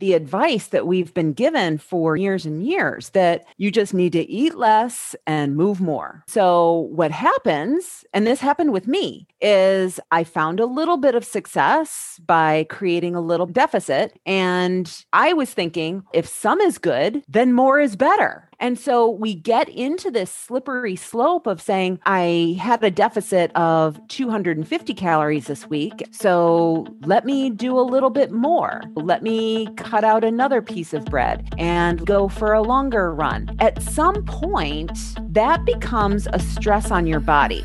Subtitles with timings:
[0.00, 4.28] the advice that we've been given for years and years that you just need to
[4.28, 6.24] eat less and move more.
[6.26, 11.24] So, what happens, and this happened with me, is I found a little bit of
[11.24, 14.18] success by creating a little deficit.
[14.26, 18.49] And I was thinking if some is good, then more is better.
[18.60, 24.00] And so we get into this slippery slope of saying, I had a deficit of
[24.08, 26.06] 250 calories this week.
[26.10, 28.82] So let me do a little bit more.
[28.94, 33.56] Let me cut out another piece of bread and go for a longer run.
[33.58, 34.96] At some point,
[35.32, 37.64] that becomes a stress on your body.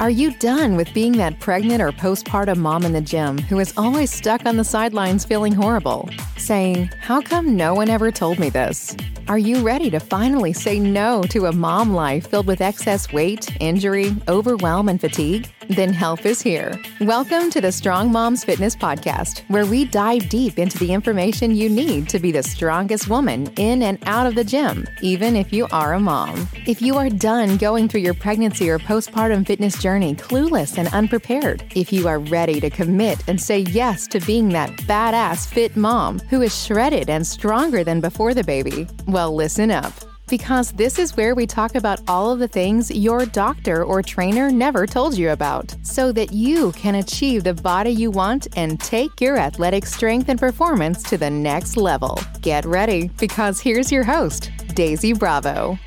[0.00, 3.74] Are you done with being that pregnant or postpartum mom in the gym who is
[3.76, 6.08] always stuck on the sidelines feeling horrible?
[6.36, 8.94] Saying, How come no one ever told me this?
[9.28, 13.54] Are you ready to finally say no to a mom life filled with excess weight,
[13.60, 15.52] injury, overwhelm, and fatigue?
[15.68, 16.80] Then help is here.
[17.02, 21.68] Welcome to the Strong Moms Fitness Podcast, where we dive deep into the information you
[21.68, 25.66] need to be the strongest woman in and out of the gym, even if you
[25.72, 26.48] are a mom.
[26.66, 31.70] If you are done going through your pregnancy or postpartum fitness journey clueless and unprepared,
[31.76, 36.18] if you are ready to commit and say yes to being that badass fit mom
[36.30, 38.86] who is shredded and stronger than before the baby,
[39.26, 39.92] listen up
[40.28, 44.50] because this is where we talk about all of the things your doctor or trainer
[44.50, 49.20] never told you about, so that you can achieve the body you want and take
[49.20, 52.20] your athletic strength and performance to the next level.
[52.42, 55.78] Get ready, because here's your host, Daisy Bravo.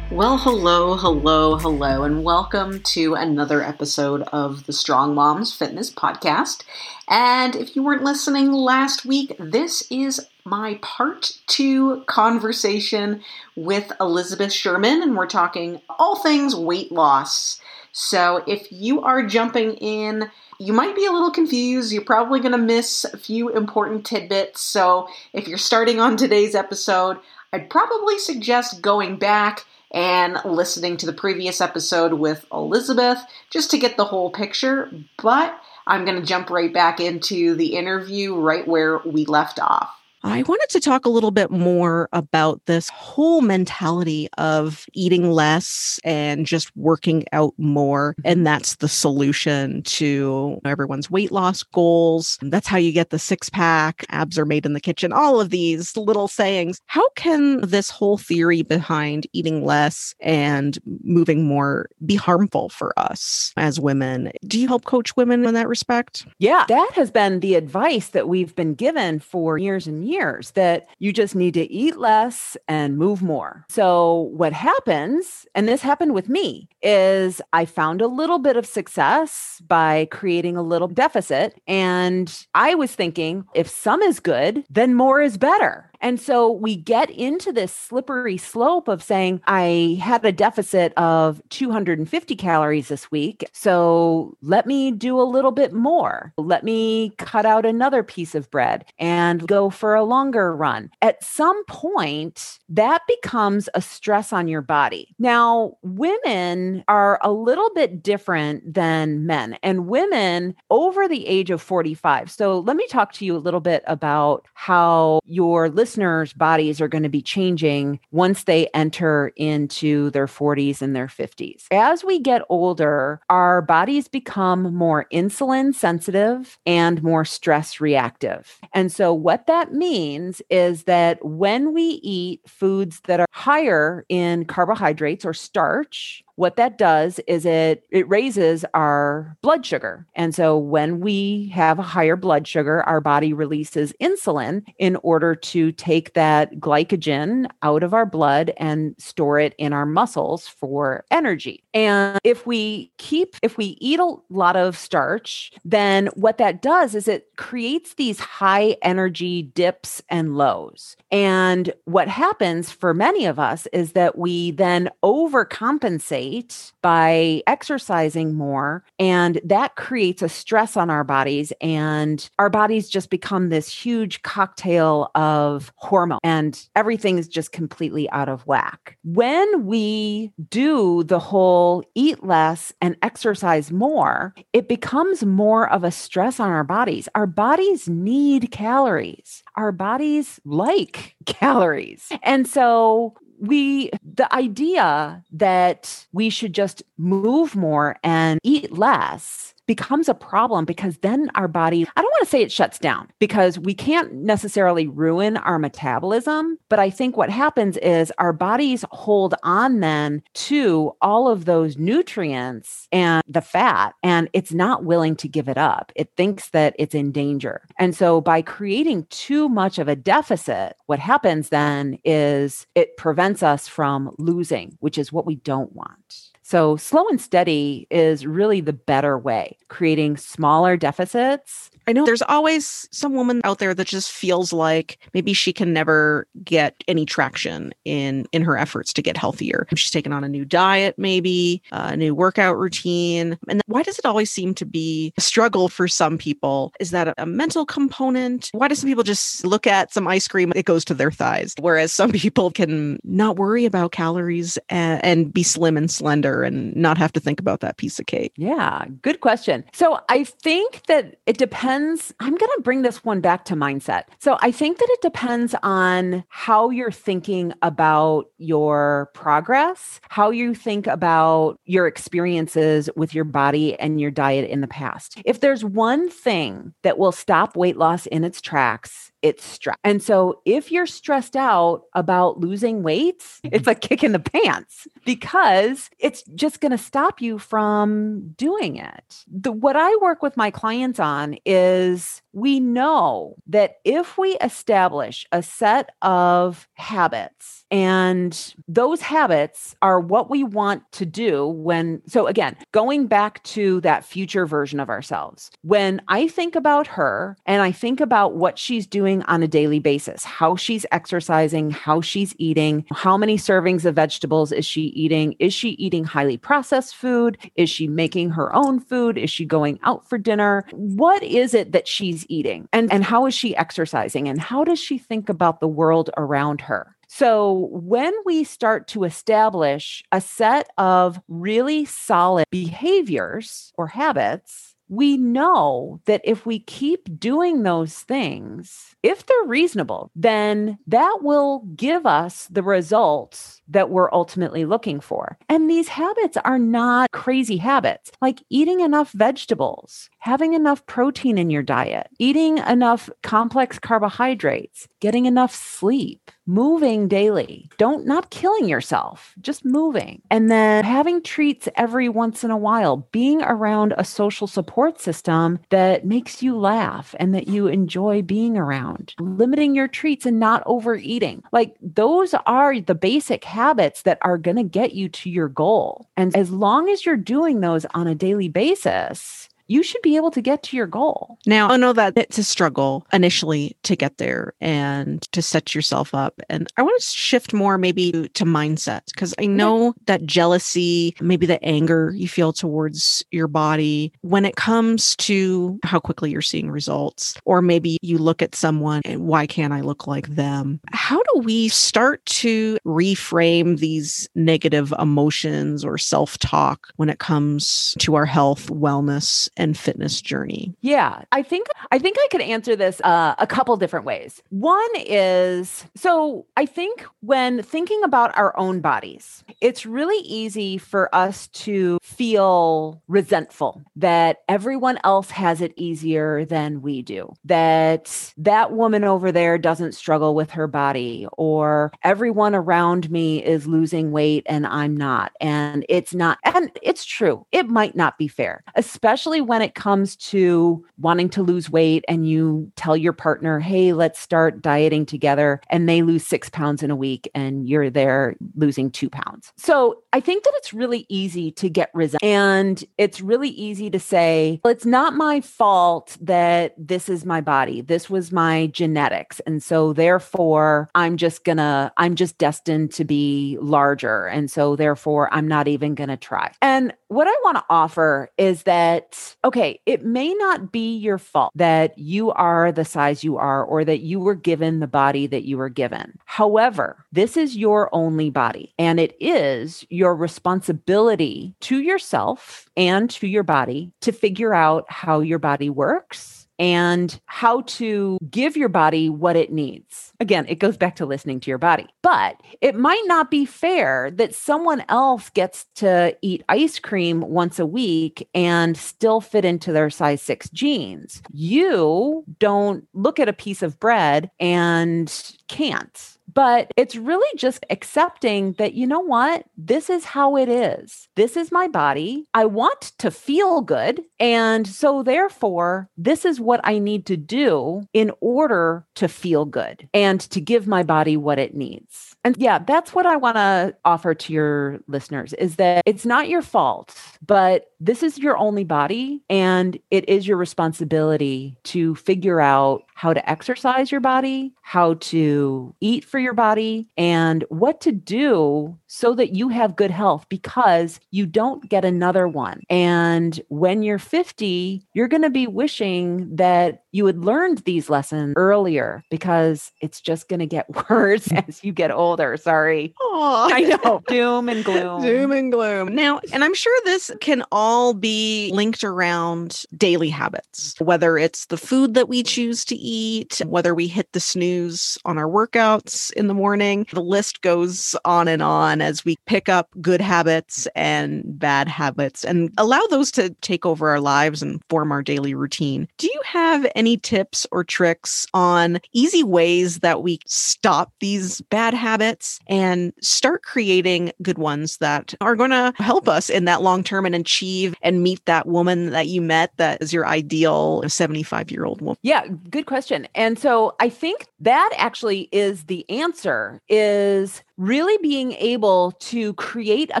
[0.10, 6.64] Well, hello, hello, hello, and welcome to another episode of the Strong Moms Fitness Podcast.
[7.08, 13.22] And if you weren't listening last week, this is my part two conversation
[13.56, 17.60] with Elizabeth Sherman, and we're talking all things weight loss.
[17.92, 21.92] So if you are jumping in, you might be a little confused.
[21.92, 24.60] You're probably going to miss a few important tidbits.
[24.60, 27.18] So if you're starting on today's episode,
[27.52, 33.18] I'd probably suggest going back and listening to the previous episode with Elizabeth
[33.50, 34.90] just to get the whole picture.
[35.20, 39.99] But I'm going to jump right back into the interview right where we left off.
[40.22, 45.98] I wanted to talk a little bit more about this whole mentality of eating less
[46.04, 48.14] and just working out more.
[48.24, 48.44] And mm-hmm.
[48.44, 52.38] that's the solution to everyone's weight loss goals.
[52.42, 55.50] That's how you get the six pack, abs are made in the kitchen, all of
[55.50, 56.80] these little sayings.
[56.86, 63.52] How can this whole theory behind eating less and moving more be harmful for us
[63.56, 64.32] as women?
[64.46, 66.26] Do you help coach women in that respect?
[66.38, 70.50] Yeah, that has been the advice that we've been given for years and years years
[70.52, 73.64] that you just need to eat less and move more.
[73.68, 78.66] So, what happens, and this happened with me, is I found a little bit of
[78.66, 81.60] success by creating a little deficit.
[81.66, 85.89] And I was thinking if some is good, then more is better.
[86.00, 91.42] And so we get into this slippery slope of saying, I had a deficit of
[91.50, 93.44] 250 calories this week.
[93.52, 96.32] So let me do a little bit more.
[96.38, 100.90] Let me cut out another piece of bread and go for a longer run.
[101.02, 105.14] At some point, that becomes a stress on your body.
[105.18, 111.60] Now, women are a little bit different than men, and women over the age of
[111.60, 112.30] 45.
[112.30, 116.80] So let me talk to you a little bit about how your listeners listeners' bodies
[116.80, 121.64] are going to be changing once they enter into their 40s and their 50s.
[121.72, 128.60] As we get older, our bodies become more insulin sensitive and more stress reactive.
[128.72, 134.44] And so, what that means is that when we eat foods that are higher in
[134.44, 140.06] carbohydrates or starch, what that does is it it raises our blood sugar.
[140.14, 145.34] And so when we have a higher blood sugar our body releases insulin in order
[145.34, 151.04] to take that glycogen out of our blood and store it in our muscles for
[151.10, 151.62] energy.
[151.74, 156.94] And if we keep if we eat a lot of starch then what that does
[156.94, 160.96] is it creates these high energy dips and lows.
[161.10, 168.34] And what happens for many of us is that we then overcompensate weight by exercising
[168.34, 168.84] more.
[168.98, 171.52] And that creates a stress on our bodies.
[171.60, 178.08] And our bodies just become this huge cocktail of hormone, and everything is just completely
[178.10, 178.96] out of whack.
[179.04, 185.90] When we do the whole eat less and exercise more, it becomes more of a
[185.90, 187.08] stress on our bodies.
[187.14, 189.42] Our bodies need calories.
[189.56, 192.08] Our bodies like calories.
[192.22, 200.08] And so we the idea that we should just move more and eat less becomes
[200.08, 203.56] a problem because then our body, I don't want to say it shuts down because
[203.56, 206.58] we can't necessarily ruin our metabolism.
[206.68, 211.78] But I think what happens is our bodies hold on then to all of those
[211.78, 215.92] nutrients and the fat, and it's not willing to give it up.
[215.94, 217.62] It thinks that it's in danger.
[217.78, 223.44] And so by creating too much of a deficit, what happens then is it prevents
[223.44, 226.29] us from losing, which is what we don't want.
[226.50, 232.22] So, slow and steady is really the better way, creating smaller deficits I know there's
[232.22, 237.04] always some woman out there that just feels like maybe she can never get any
[237.04, 239.66] traction in in her efforts to get healthier.
[239.74, 243.36] She's taken on a new diet, maybe a new workout routine.
[243.48, 246.72] And why does it always seem to be a struggle for some people?
[246.78, 248.50] Is that a, mental component?
[248.52, 251.54] Why do some people just look at some ice cream it goes to their thighs,
[251.58, 256.74] whereas some people can not worry about calories and, and be slim and slender and
[256.76, 258.32] not have to think about that piece of cake?
[258.36, 259.64] Yeah, good question.
[259.72, 262.14] So I think that it depends depends.
[262.20, 264.04] I'm going to bring this one back to mindset.
[264.18, 270.54] So I think that it depends on how you're thinking about your progress, how you
[270.54, 275.20] think about your experiences with your body and your diet in the past.
[275.24, 279.76] If there's one thing that will stop weight loss in its tracks, it's stress.
[279.84, 284.88] And so if you're stressed out about losing weight, it's a kick in the pants
[285.04, 289.24] because it's just going to stop you from doing it.
[289.30, 295.26] The, what I work with my clients on is we know that if we establish
[295.32, 302.26] a set of habits and those habits are what we want to do when so
[302.26, 307.62] again going back to that future version of ourselves when i think about her and
[307.62, 312.34] i think about what she's doing on a daily basis how she's exercising how she's
[312.38, 317.38] eating how many servings of vegetables is she eating is she eating highly processed food?
[317.56, 319.16] Is she making her own food?
[319.16, 320.64] Is she going out for dinner?
[320.72, 324.64] What is it that she's she's eating and, and how is she exercising and how
[324.64, 326.96] does she think about the world around her.
[327.08, 335.16] So, when we start to establish a set of really solid behaviors or habits, we
[335.16, 342.04] know that if we keep doing those things, if they're reasonable, then that will give
[342.04, 345.38] us the results that we're ultimately looking for.
[345.48, 351.50] And these habits are not crazy habits, like eating enough vegetables, having enough protein in
[351.50, 357.70] your diet, eating enough complex carbohydrates, getting enough sleep, moving daily.
[357.78, 360.20] Don't not killing yourself, just moving.
[360.30, 365.60] And then having treats every once in a while, being around a social support system
[365.70, 369.14] that makes you laugh and that you enjoy being around.
[369.20, 371.44] Limiting your treats and not overeating.
[371.52, 376.08] Like those are the basic habits that are going to get you to your goal.
[376.16, 380.32] And as long as you're doing those on a daily basis, you should be able
[380.32, 381.38] to get to your goal.
[381.46, 386.12] Now, I know that it's a struggle initially to get there and to set yourself
[386.12, 386.40] up.
[386.48, 391.46] And I want to shift more maybe to mindset because I know that jealousy, maybe
[391.46, 396.68] the anger you feel towards your body when it comes to how quickly you're seeing
[396.68, 400.80] results, or maybe you look at someone and why can't I look like them?
[400.90, 407.94] How do we start to reframe these negative emotions or self talk when it comes
[408.00, 410.74] to our health, wellness, and fitness journey?
[410.80, 414.42] Yeah, I think I think I could answer this uh, a couple different ways.
[414.48, 421.14] One is so I think when thinking about our own bodies, it's really easy for
[421.14, 427.32] us to feel resentful that everyone else has it easier than we do.
[427.44, 433.66] That that woman over there doesn't struggle with her body or everyone around me is
[433.66, 435.32] losing weight and I'm not.
[435.40, 437.46] And it's not and it's true.
[437.52, 442.24] It might not be fair, especially when it comes to wanting to lose weight and
[442.28, 446.90] you tell your partner, hey, let's start dieting together, and they lose six pounds in
[446.92, 449.52] a week and you're there losing two pounds.
[449.56, 452.22] So I think that it's really easy to get resent.
[452.22, 457.40] And it's really easy to say, well, it's not my fault that this is my
[457.40, 457.80] body.
[457.80, 459.40] This was my genetics.
[459.40, 464.26] And so therefore, I'm just gonna, I'm just destined to be larger.
[464.26, 466.52] And so therefore, I'm not even gonna try.
[466.62, 471.52] And what I want to offer is that, okay, it may not be your fault
[471.54, 475.44] that you are the size you are or that you were given the body that
[475.44, 476.18] you were given.
[476.24, 483.26] However, this is your only body and it is your responsibility to yourself and to
[483.26, 486.29] your body to figure out how your body works
[486.60, 490.12] and how to give your body what it needs.
[490.20, 491.86] Again, it goes back to listening to your body.
[492.02, 497.58] But it might not be fair that someone else gets to eat ice cream once
[497.58, 501.22] a week and still fit into their size six jeans.
[501.32, 505.10] You don't look at a piece of bread and
[505.50, 509.44] can't but it's really just accepting that, you know what?
[509.56, 511.08] This is how it is.
[511.16, 512.26] This is my body.
[512.34, 514.02] I want to feel good.
[514.18, 519.88] And so, therefore, this is what I need to do in order to feel good
[519.92, 522.14] and to give my body what it needs.
[522.24, 526.28] And yeah, that's what I want to offer to your listeners is that it's not
[526.28, 532.40] your fault, but this is your only body and it is your responsibility to figure
[532.40, 537.92] out how to exercise your body, how to eat for your body, and what to
[537.92, 542.60] do so that you have good health because you don't get another one.
[542.68, 548.34] And when you're 50, you're going to be wishing that you had learned these lessons
[548.36, 552.36] earlier because it's just going to get worse as you get older.
[552.36, 552.94] Sorry.
[553.00, 553.52] Aww.
[553.52, 554.02] I know.
[554.08, 555.02] Doom and gloom.
[555.02, 555.94] Doom and gloom.
[555.94, 561.56] Now, and I'm sure this can all be linked around daily habits, whether it's the
[561.56, 566.12] food that we choose to eat eat, whether we hit the snooze on our workouts
[566.12, 566.86] in the morning.
[566.92, 572.24] The list goes on and on as we pick up good habits and bad habits
[572.24, 575.88] and allow those to take over our lives and form our daily routine.
[575.98, 581.74] Do you have any tips or tricks on easy ways that we stop these bad
[581.74, 586.82] habits and start creating good ones that are going to help us in that long
[586.82, 591.50] term and achieve and meet that woman that you met that is your ideal 75
[591.50, 591.98] year old woman?
[592.00, 593.06] Yeah, good question.
[593.14, 599.90] And so I think that actually is the answer is really being able to create
[599.94, 600.00] a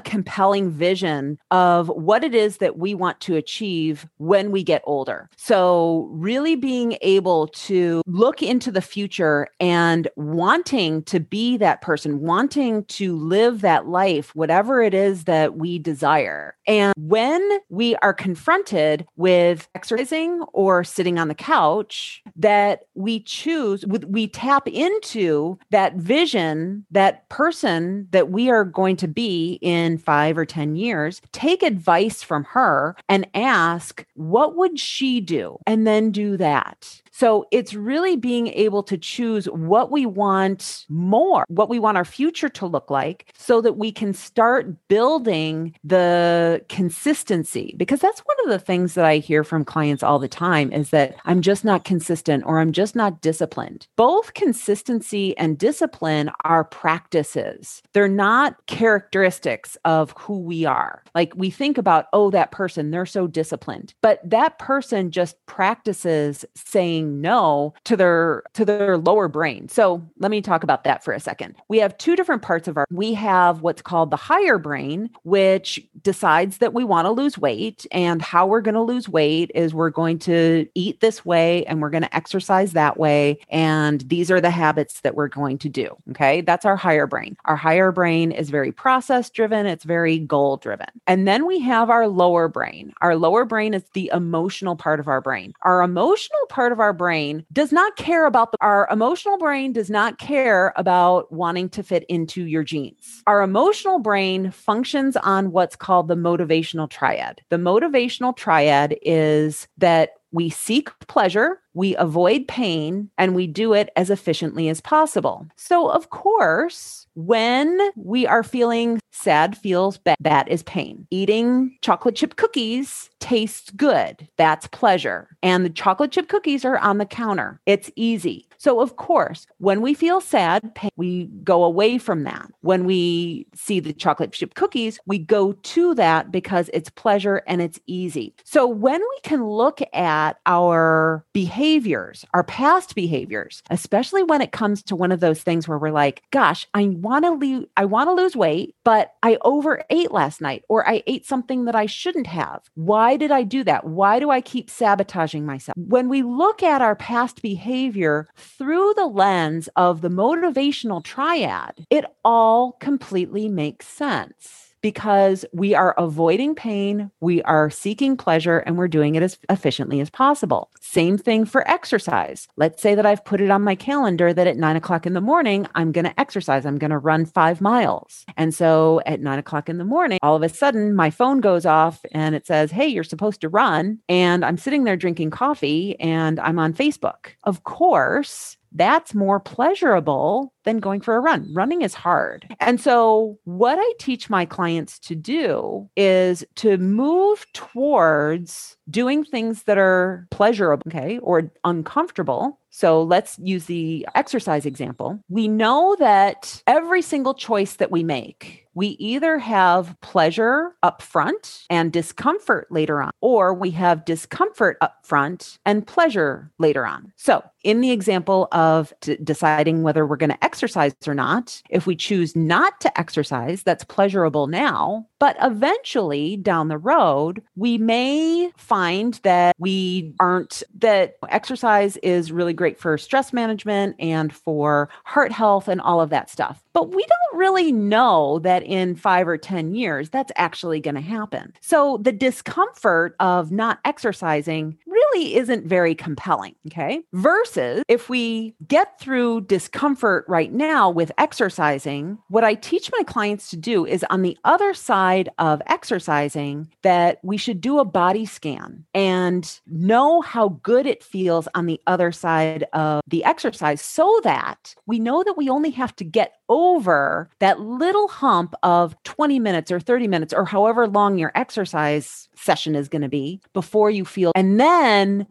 [0.00, 5.28] compelling vision of what it is that we want to achieve when we get older.
[5.36, 12.20] So, really being able to look into the future and wanting to be that person,
[12.20, 16.56] wanting to live that life, whatever it is that we desire.
[16.66, 23.84] And when we are confronted with exercising or sitting on the couch, that we choose,
[23.86, 29.98] we tap into that vision, that person person that we are going to be in
[29.98, 35.58] five or 10 years, take advice from her and ask, what would she do?
[35.66, 37.02] And then do that.
[37.20, 42.04] So it's really being able to choose what we want more, what we want our
[42.06, 47.74] future to look like, so that we can start building the consistency.
[47.76, 50.88] Because that's one of the things that I hear from clients all the time is
[50.90, 53.86] that I'm just not consistent or I'm just not disciplined.
[53.96, 61.02] Both consistency and discipline are practices, they're not characteristics of who we are.
[61.14, 66.46] Like we think about, oh, that person, they're so disciplined, but that person just practices
[66.56, 69.68] saying no to their to their lower brain.
[69.68, 71.56] So let me talk about that for a second.
[71.68, 75.80] We have two different parts of our we have what's called the higher brain, which
[76.02, 79.74] decides that we want to lose weight and how we're going to lose weight is
[79.74, 84.30] we're going to eat this way and we're going to exercise that way and these
[84.30, 85.96] are the habits that we're going to do.
[86.10, 86.40] Okay?
[86.40, 87.36] That's our higher brain.
[87.44, 90.88] Our higher brain is very process driven, it's very goal driven.
[91.06, 92.92] And then we have our lower brain.
[93.00, 95.54] Our lower brain is the emotional part of our brain.
[95.62, 99.88] Our emotional part of our brain does not care about the, our emotional brain does
[99.88, 103.22] not care about wanting to fit into your jeans.
[103.26, 107.40] Our emotional brain functions on what's called the motivational triad.
[107.48, 113.90] The motivational triad is that we seek pleasure, we avoid pain, and we do it
[113.96, 115.46] as efficiently as possible.
[115.56, 121.06] So, of course, when we are feeling sad, feels bad, that is pain.
[121.10, 124.26] Eating chocolate chip cookies tastes good.
[124.36, 125.28] That's pleasure.
[125.42, 127.60] And the chocolate chip cookies are on the counter.
[127.66, 128.48] It's easy.
[128.56, 132.50] So, of course, when we feel sad, pain, we go away from that.
[132.60, 137.62] When we see the chocolate chip cookies, we go to that because it's pleasure and
[137.62, 138.34] it's easy.
[138.44, 141.24] So, when we can look at our
[141.60, 145.90] behaviors, our past behaviors, especially when it comes to one of those things where we're
[145.90, 150.40] like, gosh, I want to lose I want to lose weight, but I overate last
[150.40, 152.62] night or I ate something that I shouldn't have.
[152.76, 153.84] Why did I do that?
[153.84, 155.74] Why do I keep sabotaging myself?
[155.76, 162.06] When we look at our past behavior through the lens of the motivational triad, it
[162.24, 164.69] all completely makes sense.
[164.80, 170.00] Because we are avoiding pain, we are seeking pleasure, and we're doing it as efficiently
[170.00, 170.70] as possible.
[170.80, 172.48] Same thing for exercise.
[172.56, 175.20] Let's say that I've put it on my calendar that at nine o'clock in the
[175.20, 178.24] morning, I'm going to exercise, I'm going to run five miles.
[178.36, 181.66] And so at nine o'clock in the morning, all of a sudden my phone goes
[181.66, 183.98] off and it says, Hey, you're supposed to run.
[184.08, 187.32] And I'm sitting there drinking coffee and I'm on Facebook.
[187.44, 191.52] Of course, that's more pleasurable than going for a run.
[191.52, 192.46] Running is hard.
[192.60, 199.64] And so, what I teach my clients to do is to move towards doing things
[199.64, 202.58] that are pleasurable, okay, or uncomfortable.
[202.70, 205.18] So let's use the exercise example.
[205.28, 211.64] We know that every single choice that we make, we either have pleasure up front
[211.70, 217.12] and discomfort later on, or we have discomfort up front and pleasure later on.
[217.16, 221.86] So, in the example of t- deciding whether we're going to exercise or not, if
[221.86, 225.06] we choose not to exercise, that's pleasurable now.
[225.18, 232.54] But eventually down the road, we may find that we aren't, that exercise is really
[232.54, 236.62] great for stress management and for heart health and all of that stuff.
[236.72, 241.00] But we don't really know that in five or 10 years, that's actually going to
[241.00, 241.52] happen.
[241.60, 246.54] So the discomfort of not exercising really isn't very compelling.
[246.66, 247.02] Okay.
[247.12, 253.50] Versus if we get through discomfort right now with exercising, what I teach my clients
[253.50, 258.26] to do is on the other side of exercising, that we should do a body
[258.26, 264.20] scan and know how good it feels on the other side of the exercise so
[264.24, 269.38] that we know that we only have to get over that little hump of 20
[269.38, 273.90] minutes or 30 minutes or however long your exercise session is going to be before
[273.90, 274.32] you feel.
[274.34, 274.89] And then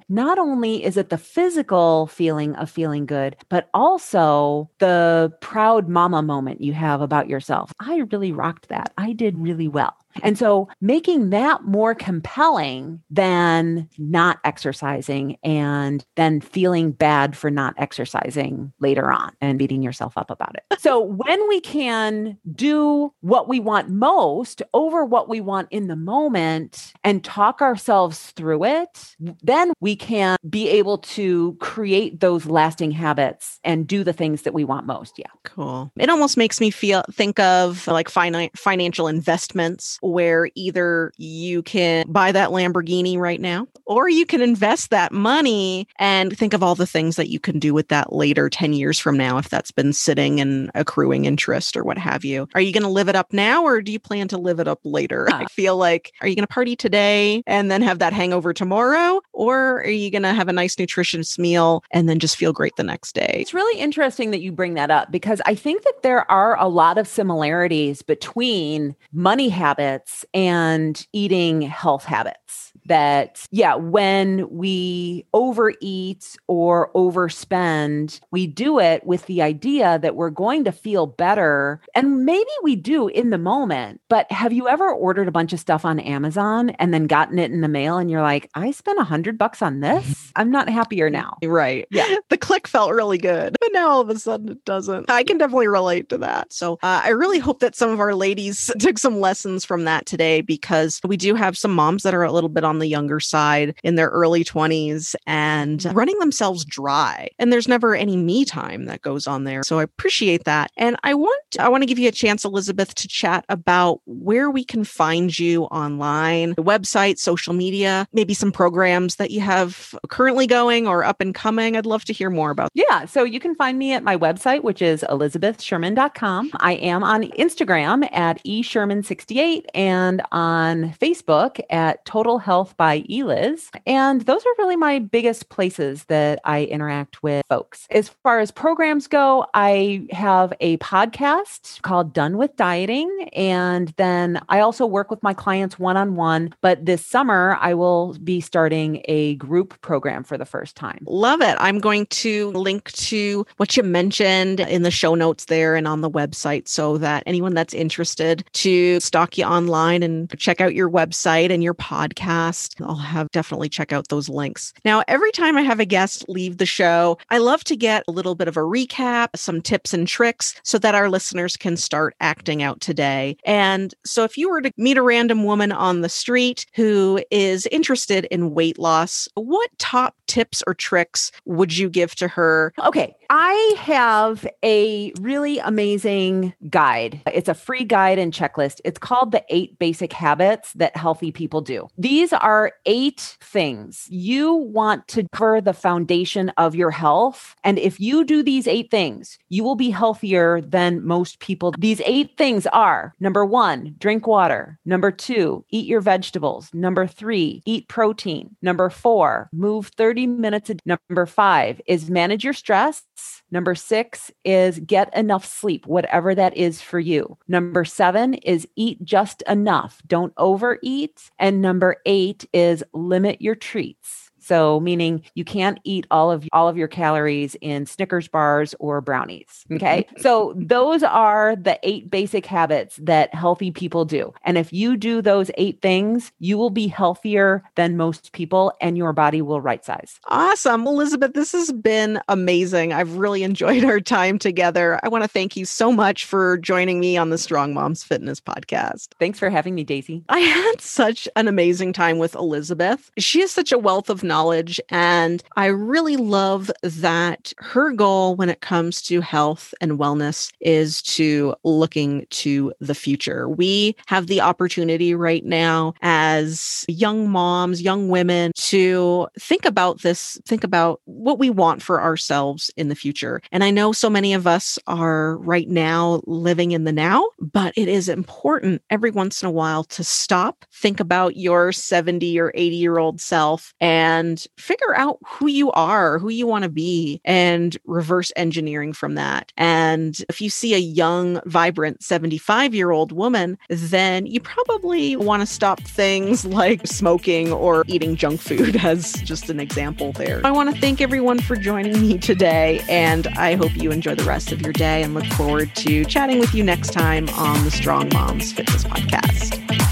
[0.09, 6.21] not only is it the physical feeling of feeling good, but also the proud mama
[6.21, 7.73] moment you have about yourself.
[7.79, 8.93] I really rocked that.
[8.97, 9.95] I did really well.
[10.23, 17.73] And so making that more compelling than not exercising and then feeling bad for not
[17.77, 20.79] exercising later on and beating yourself up about it.
[20.79, 25.95] So when we can do what we want most over what we want in the
[25.95, 32.91] moment and talk ourselves through it, then we can be able to create those lasting
[32.91, 35.17] habits and do the things that we want most.
[35.17, 35.25] Yeah.
[35.43, 35.91] Cool.
[35.97, 42.05] It almost makes me feel think of like fina- financial investments where either you can
[42.09, 46.75] buy that Lamborghini right now or you can invest that money and think of all
[46.75, 49.71] the things that you can do with that later 10 years from now if that's
[49.71, 52.47] been sitting and accruing interest or what have you.
[52.53, 54.67] Are you going to live it up now or do you plan to live it
[54.67, 55.27] up later?
[55.31, 55.47] I uh.
[55.47, 59.81] feel like are you going to party today and then have that hangover tomorrow or
[59.81, 62.83] are you going to have a nice nutritious meal and then just feel great the
[62.83, 63.37] next day?
[63.39, 66.67] It's really interesting that you bring that up because I think that there are a
[66.67, 75.25] lot of similarities between money habits habits and eating health habits that, yeah, when we
[75.33, 81.81] overeat or overspend, we do it with the idea that we're going to feel better.
[81.95, 85.59] And maybe we do in the moment, but have you ever ordered a bunch of
[85.59, 88.99] stuff on Amazon and then gotten it in the mail and you're like, I spent
[88.99, 90.31] a hundred bucks on this?
[90.35, 91.37] I'm not happier now.
[91.43, 91.87] Right.
[91.91, 92.07] Yeah.
[92.29, 95.09] The click felt really good, but now all of a sudden it doesn't.
[95.09, 96.53] I can definitely relate to that.
[96.53, 100.05] So uh, I really hope that some of our ladies took some lessons from that
[100.05, 103.19] today because we do have some moms that are a little bit on the younger
[103.19, 105.97] side in their early 20s and mm-hmm.
[105.97, 107.29] running themselves dry.
[107.39, 109.63] And there's never any me time that goes on there.
[109.63, 110.71] So I appreciate that.
[110.77, 114.49] And I want I want to give you a chance Elizabeth to chat about where
[114.49, 119.95] we can find you online, the website, social media, maybe some programs that you have
[120.09, 121.75] currently going or up and coming.
[121.75, 122.69] I'd love to hear more about.
[122.73, 126.51] Yeah, so you can find me at my website which is elizabethsherman.com.
[126.57, 133.71] I am on Instagram at esherman68 and on Facebook at Total Health by Eliz.
[133.85, 137.87] And those are really my biggest places that I interact with folks.
[137.89, 143.29] As far as programs go, I have a podcast called Done with Dieting.
[143.33, 146.53] And then I also work with my clients one on one.
[146.61, 151.03] But this summer, I will be starting a group program for the first time.
[151.07, 151.55] Love it.
[151.59, 156.01] I'm going to link to what you mentioned in the show notes there and on
[156.01, 160.89] the website so that anyone that's interested to stalk you online and check out your
[160.89, 164.73] website and your podcast, I'll have definitely check out those links.
[164.85, 168.11] Now, every time I have a guest leave the show, I love to get a
[168.11, 172.15] little bit of a recap, some tips and tricks so that our listeners can start
[172.21, 173.35] acting out today.
[173.45, 177.65] And so if you were to meet a random woman on the street who is
[177.67, 182.71] interested in weight loss, what top tips or tricks would you give to her?
[182.85, 183.15] Okay.
[183.31, 187.21] I have a really amazing guide.
[187.31, 188.81] It's a free guide and checklist.
[188.85, 191.87] It's called The Eight Basic Habits That Healthy People Do.
[191.97, 197.55] These are eight things you want to cover the foundation of your health.
[197.63, 201.73] And if you do these eight things, you will be healthier than most people.
[201.77, 204.79] These eight things are number one, drink water.
[204.85, 206.69] Number two, eat your vegetables.
[206.73, 208.55] Number three, eat protein.
[208.61, 210.69] Number four, move 30 minutes.
[210.69, 213.03] A- number five is manage your stress.
[213.51, 217.37] Number six is get enough sleep, whatever that is for you.
[217.47, 220.01] Number seven is eat just enough.
[220.07, 221.31] Don't overeat.
[221.39, 224.28] And number eight is limit your treats.
[224.49, 228.99] So meaning you can't eat all of all of your calories in Snickers bars or
[228.99, 229.63] brownies.
[229.71, 230.07] Okay.
[230.09, 230.21] Mm-hmm.
[230.21, 234.33] so those are the eight basic habits that healthy people do.
[234.43, 238.97] And if you do those eight things, you will be healthier than most people and
[238.97, 240.19] your body will right size.
[240.29, 240.87] Awesome.
[240.87, 242.91] Elizabeth, this has been amazing.
[242.91, 244.99] I've really enjoyed our time together.
[245.03, 248.41] I want to thank you so much for joining me on the Strong Moms Fitness
[248.41, 249.09] podcast.
[249.19, 250.23] Thanks for having me, Daisy.
[250.27, 253.11] I had such an amazing time with Elizabeth.
[253.19, 254.79] She is such a wealth of knowledge knowledge.
[254.89, 261.01] And I really love that her goal when it comes to health and wellness is
[261.01, 263.49] to looking to the future.
[263.49, 270.39] We have the opportunity right now as young moms, young women to think about this,
[270.45, 273.41] think about what we want for ourselves in the future.
[273.51, 277.73] And I know so many of us are right now living in the now, but
[277.75, 282.53] it is important every once in a while to stop, think about your 70 or
[282.55, 286.69] 80 year old self and and figure out who you are, who you want to
[286.69, 289.51] be, and reverse engineering from that.
[289.57, 295.41] And if you see a young, vibrant 75 year old woman, then you probably want
[295.41, 300.41] to stop things like smoking or eating junk food, as just an example there.
[300.43, 304.23] I want to thank everyone for joining me today, and I hope you enjoy the
[304.23, 307.71] rest of your day and look forward to chatting with you next time on the
[307.71, 309.88] Strong Moms Fitness Podcast.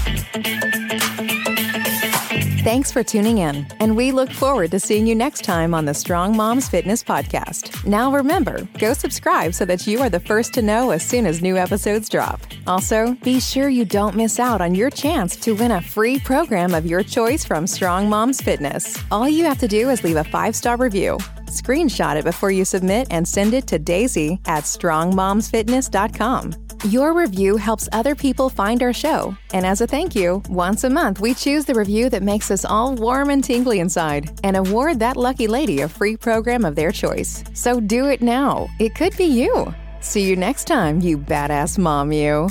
[2.68, 5.94] Thanks for tuning in, and we look forward to seeing you next time on the
[5.94, 7.86] Strong Moms Fitness Podcast.
[7.86, 11.40] Now remember, go subscribe so that you are the first to know as soon as
[11.40, 12.42] new episodes drop.
[12.66, 16.74] Also, be sure you don't miss out on your chance to win a free program
[16.74, 19.02] of your choice from Strong Moms Fitness.
[19.10, 21.16] All you have to do is leave a five star review.
[21.46, 26.67] Screenshot it before you submit and send it to Daisy at strongmomsfitness.com.
[26.84, 29.36] Your review helps other people find our show.
[29.52, 32.64] And as a thank you, once a month we choose the review that makes us
[32.64, 36.92] all warm and tingly inside and award that lucky lady a free program of their
[36.92, 37.42] choice.
[37.52, 38.68] So do it now.
[38.78, 39.74] It could be you.
[40.00, 42.48] See you next time, you badass mom, you.